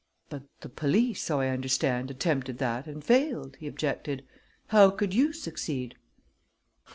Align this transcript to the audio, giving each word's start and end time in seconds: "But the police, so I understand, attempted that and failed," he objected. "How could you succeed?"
"But 0.29 0.41
the 0.61 0.69
police, 0.69 1.21
so 1.21 1.41
I 1.41 1.49
understand, 1.49 2.09
attempted 2.09 2.57
that 2.57 2.87
and 2.87 3.03
failed," 3.03 3.55
he 3.59 3.67
objected. 3.67 4.25
"How 4.69 4.89
could 4.89 5.13
you 5.13 5.31
succeed?" 5.31 5.93